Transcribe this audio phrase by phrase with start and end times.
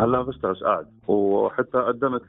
[0.00, 2.22] هلا بشتغل قاعد وحتى قدمت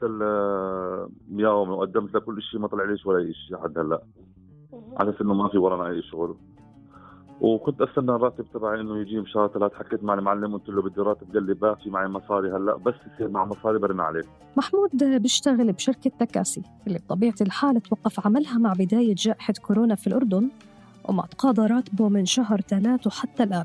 [1.32, 4.02] اليوم وقدمت لكل شيء ما طلع ليش ولا شيء لحد هلا.
[4.96, 6.36] على إنه ما في ورانا أي شغل.
[7.40, 11.32] وكنت أستنى الراتب تبعي إنه يجي بشهر ثلاث حكيت مع المعلم قلت له بدي راتب
[11.34, 14.24] قال لي بقى في معي مصاري هلا بس يصير مع مصاري برن عليك
[14.56, 14.90] محمود
[15.22, 20.48] بيشتغل بشركة تكاسي اللي بطبيعة الحال توقف عملها مع بداية جائحة كورونا في الأردن
[21.08, 23.64] وما تقاضى راتبه من شهر ثلاث وحتى الآن.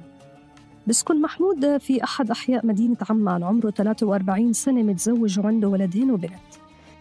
[0.88, 6.34] بسكن محمود في أحد أحياء مدينة عمان عمره 43 سنة متزوج وعنده ولدين وبنت.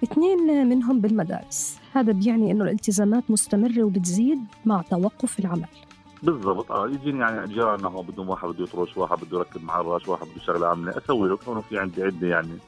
[0.04, 1.78] اثنين منهم بالمدارس.
[1.92, 5.68] هذا بيعني أنه الالتزامات مستمرة وبتزيد مع توقف العمل.
[6.22, 6.72] بالضبط.
[6.72, 10.40] آه يجيني يعني جيراننا هون بدهم واحد بده يطرش واحد بده يركب معرش واحد بده
[10.40, 10.98] شغله عاملة.
[10.98, 12.58] أسوي له كونه في عندي عده يعني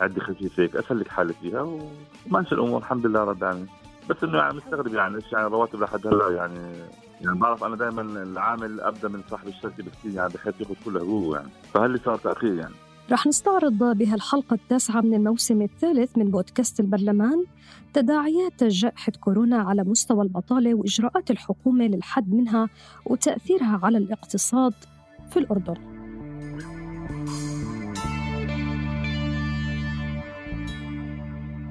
[0.00, 0.76] عده خفيفه هيك.
[0.76, 1.78] أسلك حالي فيها
[2.26, 3.68] وماشي الأمور الحمد لله رب العالمين.
[4.10, 6.72] بس إنه يعني مستغرب يعني إيش يعني رواتب لحد هلأ يعني
[7.24, 11.36] يعني بعرف أنا دائما العامل ابدا من صاحب الشركة بكثير يعني بحيث ياخذ كل حقوقه
[11.36, 12.74] يعني فهل صار تأخير يعني
[13.10, 17.44] رح نستعرض بهالحلقة التاسعة من الموسم الثالث من بودكاست البرلمان
[17.92, 22.68] تداعيات جائحة كورونا على مستوى البطالة وإجراءات الحكومة للحد منها
[23.06, 24.74] وتأثيرها على الاقتصاد
[25.30, 25.93] في الأردن.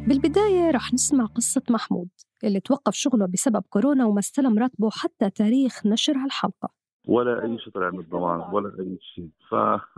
[0.08, 2.10] بالبداية رح نسمع قصة محمود
[2.44, 6.70] اللي توقف شغله بسبب كورونا وما استلم راتبه حتى تاريخ نشر هالحلقة.
[7.08, 9.30] ولا أي شيء طلع من الضمان ولا أي شيء.
[9.50, 9.56] ف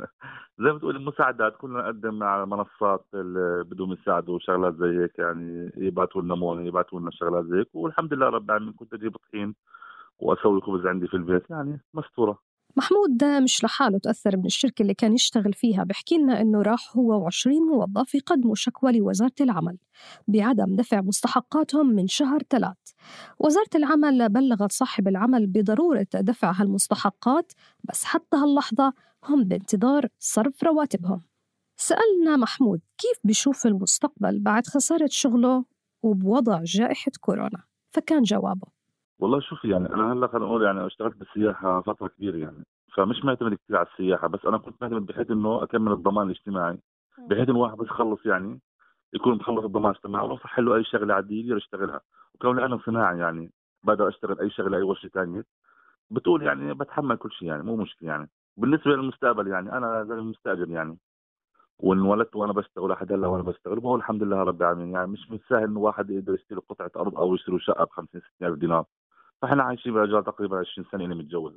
[0.63, 5.71] زي ما تقول المساعدات كنا نقدم على منصات اللي بدهم يساعدوا شغلات زي هيك يعني
[5.77, 7.67] يبعثوا لنا مونة يبعثوا لنا شغلات زي هيك.
[7.73, 9.55] والحمد لله رب العالمين كنت أجيب طحين
[10.19, 12.39] وأسوي خبز عندي في البيت يعني مستورة.
[12.77, 15.83] محمود مش لحاله تأثر من الشركة اللي كان يشتغل فيها.
[15.83, 19.77] بحكي لنا إنه راح هو و20 موظف يقدموا شكوى لوزارة العمل
[20.27, 22.77] بعدم دفع مستحقاتهم من شهر ثلاث
[23.39, 27.51] وزارة العمل بلغت صاحب العمل بضرورة دفع هالمستحقات
[27.83, 28.93] بس حتى هاللحظة
[29.23, 31.21] هم بانتظار صرف رواتبهم.
[31.77, 35.65] سألنا محمود كيف بيشوف المستقبل بعد خسارة شغله
[36.03, 38.74] وبوضع جائحة كورونا؟ فكان جوابه
[39.19, 42.65] والله شوفي يعني أنا هلأ خلينا نقول يعني اشتغلت بالسياحة فترة كبيرة يعني
[42.95, 46.77] فمش معتمد كثير على السياحة بس أنا كنت معتمد بحيث إنه أكمل الضمان الاجتماعي
[47.29, 48.59] بحيث إنه واحد بس يخلص يعني
[49.13, 52.01] يكون مخلص الضمان الاجتماعي وصح له أي شغلة عادية يقدر يشتغلها.
[52.35, 53.51] وكوني أنا صناعي يعني
[53.83, 55.43] بقدر أشتغل أي شغلة أي ورشة ثانية
[56.11, 58.29] بتقول يعني بتحمل كل شيء يعني مو مشكلة يعني.
[58.57, 60.97] بالنسبة للمستقبل يعني أنا زي المستأجر يعني
[61.79, 65.39] وانولدت وأنا بشتغل لحد هلأ وأنا بشتغل وهو الحمد لله رب العالمين يعني مش من
[65.49, 68.85] سهل إنه واحد يقدر يشتري قطعة أرض أو يشتري شقة ب 50 60 ألف دينار.
[69.41, 71.53] فاحنا عايشين باجار تقريبا 20 سنة اللي متجوز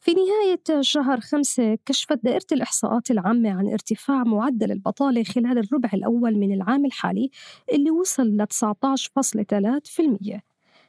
[0.00, 6.34] في نهاية شهر خمسة كشفت دائرة الإحصاءات العامة عن ارتفاع معدل البطالة خلال الربع الأول
[6.34, 7.30] من العام الحالي
[7.72, 10.40] اللي وصل ل 19.3%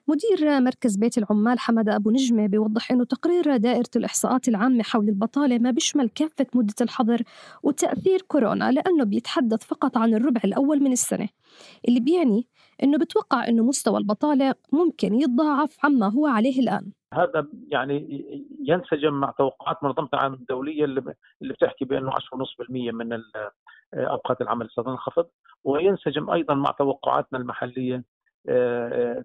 [0.10, 5.60] مدير مركز بيت العمال حمد أبو نجمة بيوضح أنه تقرير دائرة الإحصاءات العامة حول البطالة
[5.60, 7.22] ما بيشمل كافة مدة الحظر
[7.64, 11.30] وتأثير كورونا لأنه بيتحدث فقط عن الربع الأول من السنة.
[11.88, 12.48] اللي بيعني
[12.84, 16.92] أنه بتوقع أنه مستوى البطالة ممكن يتضاعف عما هو عليه الآن.
[17.14, 18.26] هذا يعني
[18.68, 22.14] ينسجم مع توقعات منظمة العالم الدولية اللي بتحكي بأنه 10.5%
[22.70, 23.22] من
[23.94, 25.26] اوقات العمل ستنخفض
[25.64, 28.04] وينسجم أيضا مع توقعاتنا المحلية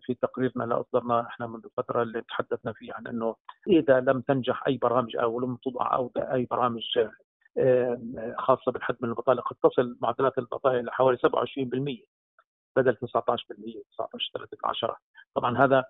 [0.07, 3.37] في تقريرنا اللي اصدرناه إحنا منذ فترة اللي تحدثنا فيه عن إنه
[3.67, 6.83] إذا لم تنجح أي برامج أو لم توضع أو أي برامج
[8.39, 11.21] خاصة بالحد من البطاله قد تصل معدلات البطاله إلى حوالي 27%
[12.77, 14.97] بدل 19% 19 13
[15.35, 15.85] طبعا هذا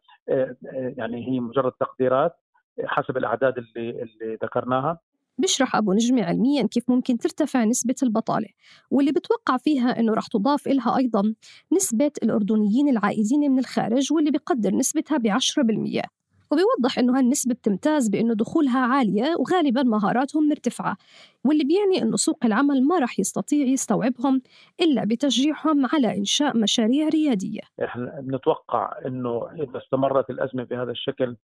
[0.99, 2.37] يعني هي مجرد تقديرات
[2.85, 4.99] حسب الأعداد اللي اللي ذكرناها.
[5.39, 8.49] بيشرح أبو نجمة علميا كيف ممكن ترتفع نسبة البطالة
[8.91, 11.35] واللي بتوقع فيها أنه رح تضاف إلها أيضا
[11.73, 16.03] نسبة الأردنيين العائدين من الخارج واللي بقدر نسبتها ب 10%
[16.51, 20.97] وبيوضح أنه هالنسبة بتمتاز بأنه دخولها عالية وغالبا مهاراتهم مرتفعة
[21.45, 24.43] واللي بيعني أنه سوق العمل ما رح يستطيع يستوعبهم
[24.81, 27.61] إلا بتشجيعهم على إنشاء مشاريع ريادية.
[27.85, 31.37] إحنا بنتوقع أنه إذا استمرت الأزمة بهذا الشكل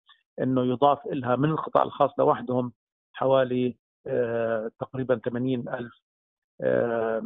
[0.42, 2.72] أنه يضاف لها من القطاع الخاص لوحدهم
[3.20, 3.76] حوالي
[4.06, 5.92] آه تقريبا 80 ألف
[6.60, 7.22] آه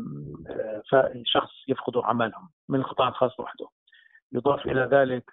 [0.94, 3.66] آه شخص يفقدوا عملهم من القطاع الخاص وحده.
[4.32, 5.30] يضاف إلى ذلك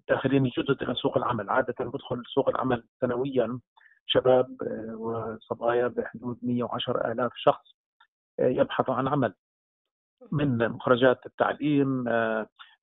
[0.00, 1.50] الداخلين الجدد إلى سوق العمل.
[1.50, 3.60] عادة بدخل سوق العمل سنويا
[4.06, 4.56] شباب
[4.94, 7.76] وصبايا بحدود 110 آلاف شخص
[8.38, 9.34] يبحثوا عن عمل.
[10.32, 12.08] من مخرجات التعليم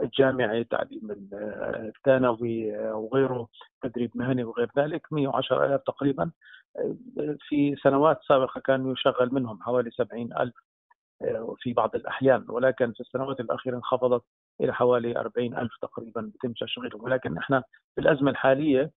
[0.02, 3.48] الجامعي تعليم الثانوي وغيره
[3.84, 6.32] تدريب مهني وغير ذلك 110 ألاف تقريبا
[7.40, 10.56] في سنوات سابقة كان يشغل منهم حوالي 70 ألف
[11.58, 14.24] في بعض الأحيان ولكن في السنوات الأخيرة انخفضت
[14.62, 17.04] إلى حوالي 40 ألف تقريبا بيتم تشغيلهم.
[17.04, 17.64] ولكن إحنا
[17.96, 18.92] في الأزمة الحالية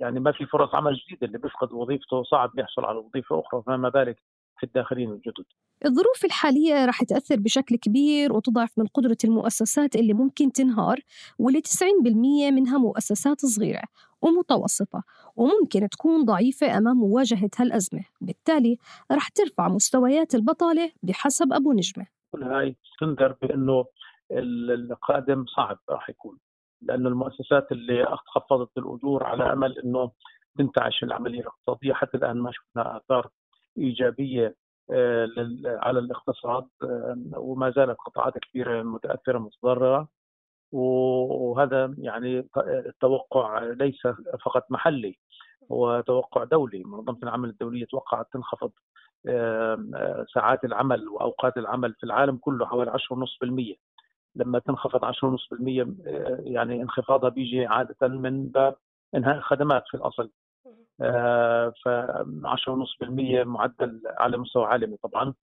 [0.00, 3.62] يعني ما في فرص عمل جديدة اللي بيفقد وظيفته صعب يحصل على وظيفة أخرى.
[3.66, 4.22] فما بالك
[4.64, 5.44] الداخلين الجدد
[5.86, 11.00] الظروف الحالية راح تأثر بشكل كبير وتضعف من قدرة المؤسسات اللي ممكن تنهار
[11.38, 13.82] واللي 90% منها مؤسسات صغيرة
[14.22, 15.02] ومتوسطة
[15.36, 18.04] وممكن تكون ضعيفة أمام مواجهة هالأزمة.
[18.20, 18.78] بالتالي
[19.12, 22.06] راح ترفع مستويات البطالة بحسب أبو نجمة.
[22.32, 23.84] كل هاي تنذر بأنه
[24.32, 26.38] القادم صعب راح يكون
[26.82, 30.10] لأنه المؤسسات اللي خفضت الأجور على أمل أنه
[30.58, 31.92] تنتعش العملية الاقتصادية.
[31.92, 33.30] حتى الآن ما شفنا آثار
[33.78, 34.54] إيجابية
[34.90, 35.28] آه،
[35.66, 40.08] على الاقتصاد آه، وما زالت قطاعات كثيرة متأثرة متضررة.
[40.72, 44.06] وهذا يعني التوقع ليس
[44.44, 45.18] فقط محلي
[45.72, 46.84] هو توقع دولي.
[46.84, 48.72] منظمة العمل الدولية توقعت تنخفض
[49.26, 53.76] آه، ساعات العمل وأوقات العمل في العالم كله حوالي 10.5%
[54.36, 55.86] لما تنخفض 10.5%
[56.44, 58.76] يعني انخفاضها بيجي عادة من باب
[59.14, 60.30] إنهاء الخدمات في الأصل.
[60.98, 64.96] ف 10.5% معدل على مستوى عالمي.
[64.96, 65.34] طبعا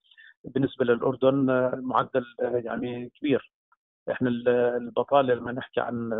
[0.44, 3.52] بالنسبة للأردن معدل يعني كبير.
[4.10, 4.28] إحنا
[4.76, 6.10] البطالة لما نحكي عن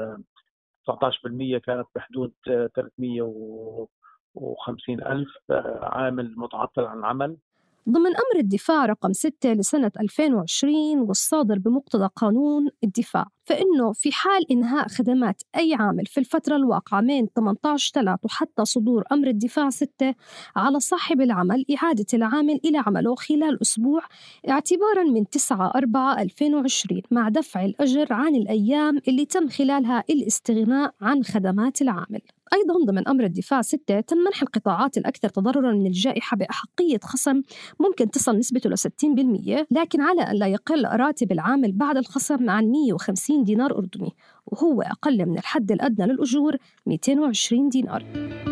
[0.84, 5.36] 19% كانت بحدود 350 ألف
[5.82, 7.36] عامل متعطل عن العمل.
[7.88, 14.88] ضمن أمر الدفاع رقم 6 لسنة 2020 والصادر بمقتضى قانون الدفاع فإنه في حال إنهاء
[14.88, 20.14] خدمات أي عامل في الفترة الواقعة من 18 3 وحتى صدور أمر الدفاع 6
[20.56, 24.00] على صاحب العمل إعادة العامل إلى عمله خلال أسبوع
[24.48, 31.24] اعتبارا من 9 4 2020 مع دفع الأجر عن الأيام اللي تم خلالها الاستغناء عن
[31.24, 32.20] خدمات العامل.
[32.52, 37.42] أيضا ضمن أمر الدفاع 6 تم منح القطاعات الأكثر تضررا من الجائحة بأحقية خصم
[37.80, 42.64] ممكن تصل نسبته ل 60% لكن على أن لا يقل راتب العامل بعد الخصم عن
[42.64, 44.10] 150 دينار أردني
[44.46, 46.56] وهو أقل من الحد الأدنى للأجور
[46.86, 48.51] 220 دينار.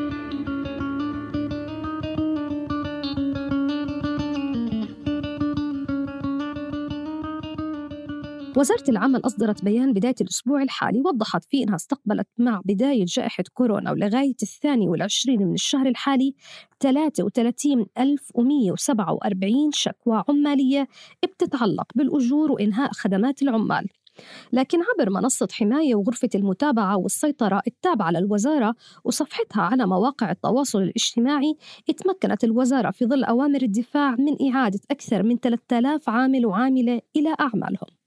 [8.60, 13.92] وزارة العمل أصدرت بيان بداية الأسبوع الحالي وضحت فيه أنها استقبلت مع بداية جائحة كورونا
[13.92, 16.34] ولغاية الثاني والعشرين من الشهر الحالي
[16.80, 20.88] 33147 شكوى عمالية
[21.22, 23.86] بتتعلق بالأجور وإنهاء خدمات العمال.
[24.52, 28.74] لكن عبر منصة حماية وغرفة المتابعة والسيطرة التابعة للوزارة
[29.04, 31.56] وصفحتها على مواقع التواصل الاجتماعي
[31.88, 37.99] اتمكنت الوزارة في ظل أوامر الدفاع من إعادة أكثر من 3000 عامل وعاملة إلى أعمالهم.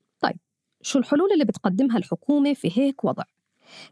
[0.84, 3.24] شو الحلول اللي بتقدمها الحكومة في هيك وضع؟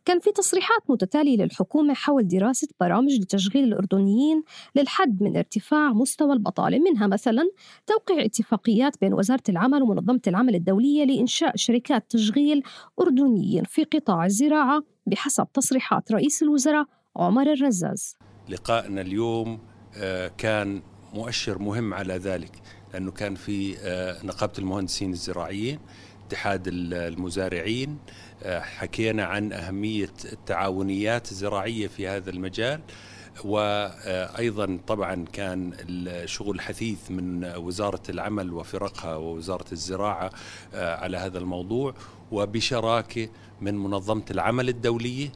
[0.05, 4.43] كان في تصريحات متتالية للحكومة حول دراسة برامج لتشغيل الأردنيين
[4.75, 7.43] للحد من ارتفاع مستوى البطالة منها مثلا
[7.87, 12.63] توقيع اتفاقيات بين وزارة العمل ومنظمة العمل الدولية لإنشاء شركات تشغيل
[13.01, 16.85] أردنيين في قطاع الزراعة بحسب تصريحات رئيس الوزراء
[17.15, 18.17] عمر الرزاز
[18.49, 19.59] لقائنا اليوم
[19.97, 20.81] آه، كان
[21.13, 22.61] مؤشر مهم على ذلك
[22.93, 25.79] لأنه كان في آه، نقابة المهندسين الزراعيين
[26.31, 27.97] اتحاد المزارعين
[28.43, 32.81] آه، حكينا عن أهمية التعاونيات الزراعية في هذا المجال
[33.45, 40.29] وأيضا طبعا كان الشغل حثيث من وزارة العمل وفرقها ووزارة الزراعة
[40.73, 41.93] آه، على هذا الموضوع
[42.31, 43.29] وبشراكة
[43.61, 45.31] من منظمة العمل الدولية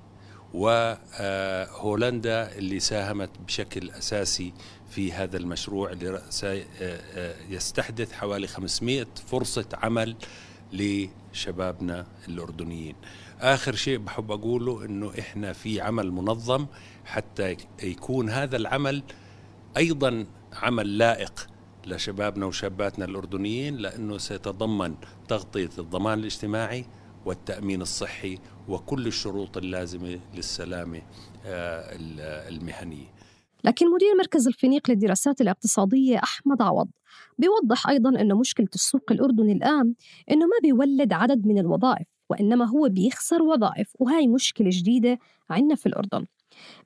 [0.54, 4.54] وهولندا اللي ساهمت بشكل أساسي
[4.90, 10.16] في هذا المشروع اللي آه، يستحدث حوالي 500 فرصة عمل
[10.76, 12.96] لشبابنا الأردنيين.
[13.42, 16.66] آخر شيء بحب أقوله أنه إحنا في عمل منظم
[17.06, 19.04] حتى يكون هذا العمل
[19.78, 21.48] أيضا عمل لائق
[21.88, 24.96] لشبابنا وشاباتنا الأردنيين لأنه سيتضمن
[25.28, 26.86] تغطية الضمان الاجتماعي
[27.26, 31.02] والتأمين الصحي وكل الشروط اللازمة للسلامة
[31.46, 31.98] آه،
[32.50, 33.15] المهنية.
[33.66, 36.88] لكن مدير مركز الفينيق للدراسات الاقتصادية أحمد عوض
[37.38, 39.94] بيوضح أيضا أنه مشكلة السوق الأردني الآن
[40.32, 45.20] أنه ما بيولد عدد من الوظائف وإنما هو بيخسر وظائف وهاي مشكلة جديدة
[45.50, 46.26] عندنا في الأردن.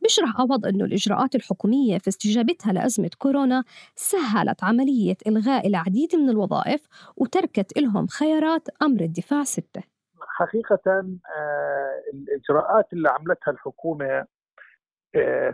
[0.02, 3.64] بيشرح عوض أنه الإجراءات الحكومية في استجابتها لأزمة كورونا
[3.96, 9.84] سهلت عملية إلغاء العديد من الوظائف وتركت لهم خيارات أمر الدفاع ستة.
[10.20, 14.26] حقيقة آه، الإجراءات اللي عملتها الحكومة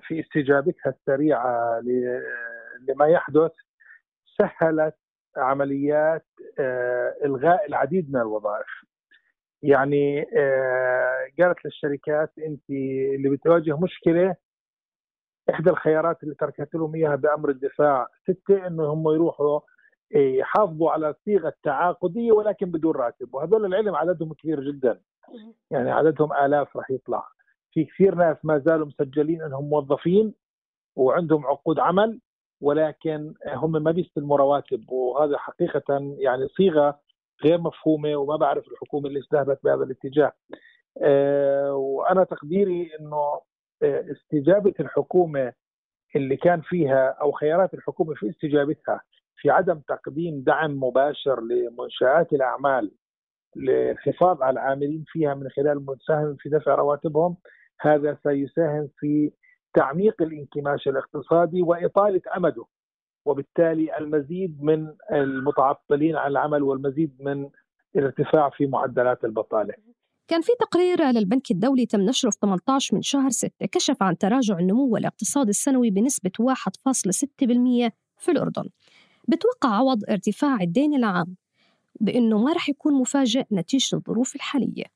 [0.01, 1.79] في استجابتها السريعة
[2.89, 3.51] لما يحدث
[4.37, 4.95] سهلت
[5.37, 6.25] عمليات
[7.25, 8.67] إلغاء العديد من الوظائف.
[9.63, 10.21] يعني
[11.39, 12.69] قالت للشركات أنت
[13.15, 14.35] اللي بتواجه مشكلة
[15.49, 19.59] إحدى الخيارات اللي تركت لهم إياها بأمر الدفاع ستة إنه هم يروحوا
[20.15, 23.33] يحافظوا على صيغة تعاقدية ولكن بدون راتب.
[23.33, 25.01] وهذول العلم عددهم كبير جدا.
[25.71, 27.27] يعني عددهم آلاف راح يطلع.
[27.75, 30.33] في كثير ناس ما زالوا مسجلين إنهم موظفين
[30.95, 32.19] وعندهم عقود عمل
[32.61, 34.89] ولكن هم ما بيستلموا رواتب.
[34.91, 36.99] وهذا حقيقة يعني صيغة
[37.43, 40.33] غير مفهومة وما بعرف الحكومة اللي ذهبت بهذا الاتجاه.
[41.01, 43.41] أه وأنا تقديري إنه
[43.83, 45.53] آه، استجابة الحكومة
[46.15, 49.01] اللي كان فيها أو خيارات الحكومة في استجابتها
[49.37, 52.91] في عدم تقديم دعم مباشر لمنشآت الأعمال
[53.55, 57.37] للحفاظ على العاملين فيها من خلال المساهم في دفع رواتبهم
[57.81, 59.31] هذا سيساهم في
[59.73, 62.65] تعميق الانكماش الاقتصادي وإطالة أمده.
[63.25, 67.49] وبالتالي المزيد من المتعطلين عن العمل والمزيد من
[67.95, 69.73] الارتفاع في معدلات البطالة.
[70.27, 74.59] كان في تقرير للبنك الدولي تم نشره في 18 من شهر 6 كشف عن تراجع
[74.59, 78.69] النمو الاقتصادي السنوي بنسبة 1.6% في الأردن.
[79.27, 81.35] بتوقع عوض ارتفاع الدين العام
[82.01, 84.94] بأنه ما رح يكون مفاجئ نتيجة الظروف الحالية.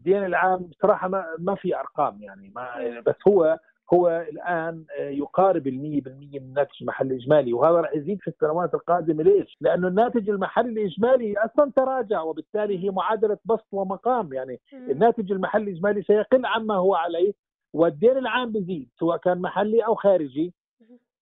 [0.00, 3.58] الدين العام بصراحة ما, ما في أرقام يعني ما بس هو
[3.94, 9.22] هو الآن يقارب ال 100% من الناتج المحلي الإجمالي وهذا راح يزيد في السنوات القادمة.
[9.22, 14.32] ليش؟ لأنه الناتج المحلي الإجمالي أصلا تراجع وبالتالي هي معادلة بسط ومقام.
[14.32, 17.32] يعني الناتج المحلي الإجمالي سيقل عما هو عليه
[17.72, 20.54] والدين العام بيزيد سواء كان محلي أو خارجي.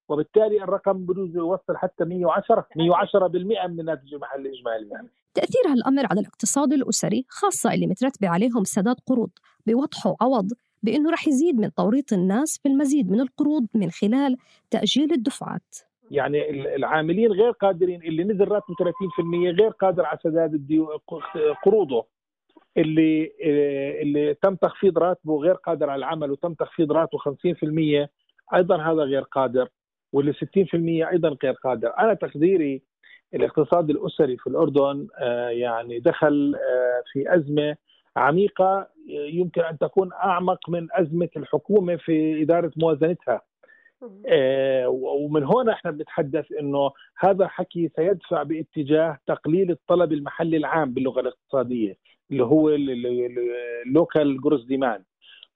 [0.09, 5.09] وبالتالي الرقم بجوز يوصل حتى 110 110% من الناتج المحلي الإجمالي يعني.
[5.39, 9.31] تأثير هالأمر على الاقتصاد الأسري خاصة اللي مترتبة عليهم سداد قروض
[9.67, 10.53] بيوضحوا عوض
[10.83, 14.37] بأنه رح يزيد من توريط الناس في المزيد من القروض من خلال
[14.71, 15.77] تأجيل الدفعات.
[16.11, 20.67] يعني العاملين غير قادرين اللي نزل راتبه 30% غير قادر على سداد
[21.65, 22.07] قروضه
[22.77, 23.33] اللي
[24.03, 28.09] اللي تم تخفيض راتبه غير قادر على العمل وتم تخفيض راتبه 50%
[28.55, 29.69] أيضا هذا غير قادر
[30.13, 30.37] واللي 60%
[31.13, 32.83] أيضا غير قادر أنا تقديري
[33.35, 37.77] الاقتصاد الأسري في الأردن آه، يعني دخل آه، في أزمة
[38.17, 43.43] عميقة يمكن أن تكون أعمق من أزمة الحكومة في إدارة موازنتها.
[44.27, 51.21] آه، ومن هنا إحنا بنتحدث إنه هذا حكي سيدفع باتجاه تقليل الطلب المحلي العام باللغة
[51.21, 51.97] الاقتصادية
[52.31, 55.03] اللي هو ال local gross demand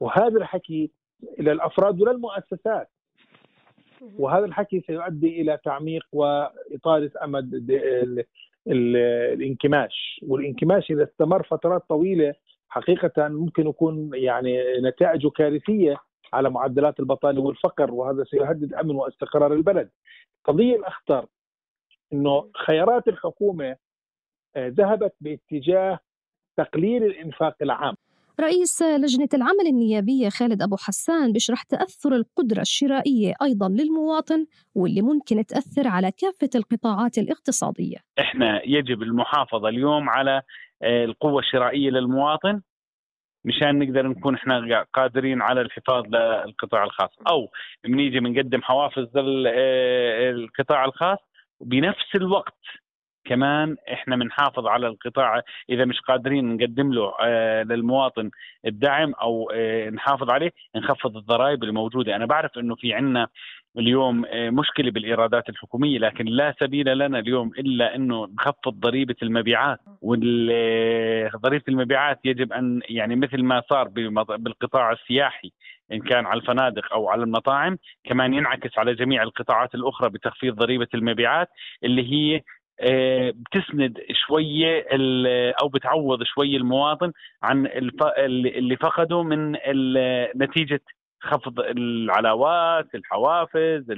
[0.00, 0.90] وهذا الحكي
[1.38, 2.88] للافراد وللمؤسسات.
[4.18, 7.70] وهذا الحكي سيؤدي إلى تعميق واطاله أمد
[8.66, 12.34] الانكماش والانكماش إذا استمر فترات طويلة
[12.68, 15.96] حقيقة ممكن يكون يعني نتائجه كارثية
[16.32, 19.90] على معدلات البطاله والفقر وهذا سيهدد أمن واستقرار البلد.
[20.38, 21.26] القضية الأخطر
[22.12, 23.76] إنه خيارات الحكومة
[24.56, 25.98] آه، ذهبت باتجاه
[26.56, 27.94] تقليل الإنفاق العام
[28.40, 35.46] رئيس لجنة العمل النيابية خالد أبو حسان بيشرح تأثر القدرة الشرائية أيضا للمواطن واللي ممكن
[35.46, 37.96] تأثر على كافة القطاعات الاقتصادية.
[38.18, 40.42] إحنا يجب المحافظة اليوم على
[40.82, 42.62] آه، القوة الشرائية للمواطن
[43.44, 47.10] مشان نقدر نكون إحنا قادرين على الحفاظ للقطاع الخاص.
[47.28, 47.48] أو
[47.84, 51.18] بنيجي بنقدم حوافز للقطاع آه، الخاص
[51.60, 52.58] وبنفس الوقت
[53.24, 55.42] كمان إحنا بنحافظ على القطاع.
[55.70, 58.30] إذا مش قادرين نقدم له آه للمواطن
[58.66, 63.28] الدعم أو آه نحافظ عليه نخفض الضرائب الموجوده أنا بعرف إنه في عندنا
[63.78, 69.78] اليوم آه مشكلة بالإيرادات الحكومية لكن لا سبيل لنا اليوم إلا إنه نخفض ضريبة المبيعات.
[70.02, 73.88] وضريبه المبيعات يجب أن يعني مثل ما صار
[74.38, 75.52] بالقطاع السياحي
[75.92, 80.88] إن كان على الفنادق أو على المطاعم كمان ينعكس على جميع القطاعات الأخرى بتخفيض ضريبة
[80.94, 81.48] المبيعات
[81.84, 82.42] اللي هي آه،
[83.32, 84.86] بتسند شوية
[85.62, 87.12] أو بتعوض شوية المواطن
[87.42, 89.52] عن اللي فقده من
[90.36, 90.80] نتيجة
[91.20, 93.90] خفض العلاوات الحوافز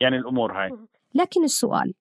[0.00, 0.70] يعني الأمور هاي.
[1.14, 1.94] لكن السؤال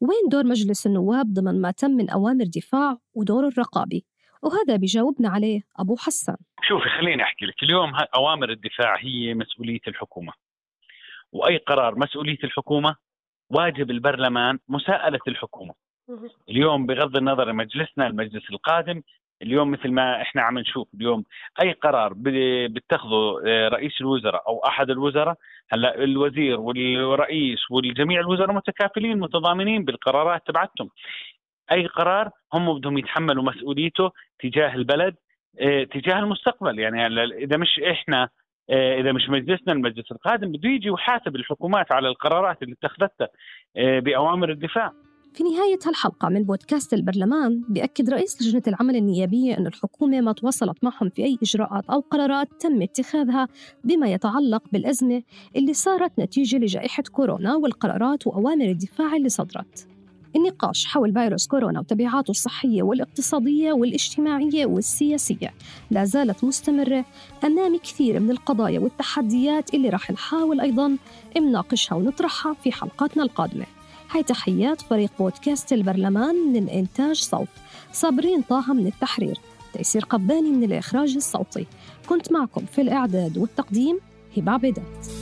[0.00, 4.04] وين دور مجلس النواب ضمن ما تم من أوامر دفاع ودور الرقابي
[4.42, 7.62] وهذا بيجاوبنا عليه أبو حسن شوفي خليني أحكي لك.
[7.62, 10.32] اليوم أوامر الدفاع هي مسؤولية الحكومة.
[11.32, 12.96] وأي قرار مسؤولية الحكومة
[13.54, 15.74] واجب البرلمان مساءلة الحكومة.
[16.48, 19.02] اليوم بغض النظر مجلسنا المجلس القادم
[19.42, 21.24] اليوم مثل ما إحنا عم نشوف اليوم
[21.62, 25.36] أي قرار بيتخذه آه، رئيس الوزراء أو أحد الوزراء
[25.70, 30.90] هلأ الوزير والرئيس والجميع الوزراء متكافلين متضامنين بالقرارات تبعتهم.
[31.72, 35.14] أي قرار هم بدهم يتحملوا مسؤوليته تجاه البلد
[35.60, 36.78] آه، تجاه المستقبل.
[36.78, 37.06] يعني
[37.44, 38.28] إذا مش إحنا
[38.70, 43.28] إذا مش مجلسنا المجلس القادم بده يجي ويحاسب الحكومات على القرارات اللي اتخذتها
[44.00, 44.92] بأوامر الدفاع.
[45.34, 50.84] في نهاية هالحلقة من بودكاست البرلمان بيأكد رئيس لجنة العمل النيابية أن الحكومة ما تواصلت
[50.84, 53.48] معهم في أي إجراءات أو قرارات تم اتخاذها
[53.84, 55.22] بما يتعلق بالأزمة
[55.56, 59.88] اللي صارت نتيجة لجائحة كورونا والقرارات وأوامر الدفاع اللي صدرت.
[60.36, 65.54] النقاش حول فيروس كورونا وتبعاته الصحية والاقتصادية والاجتماعية والسياسية.
[65.90, 67.04] لا زالت مستمرة.
[67.44, 70.96] أمام كثير من القضايا والتحديات اللي راح نحاول أيضاً
[71.36, 73.66] نناقشها ونطرحها في حلقاتنا القادمة.
[74.10, 77.48] هاي تحيات فريق بودكاست البرلمان من الإنتاج صوت.
[77.92, 79.38] صابرين طه من التحرير.
[79.72, 81.66] تيسير قباني من الإخراج الصوتي.
[82.08, 83.98] كنت معكم في الإعداد والتقديم
[84.36, 85.21] هبة عبيدات.